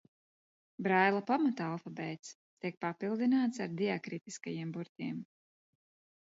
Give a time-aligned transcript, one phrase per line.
[0.87, 2.33] Braila pamata alfabēts
[2.65, 5.25] tiek papildināts ar diakritiskajiem burtiem.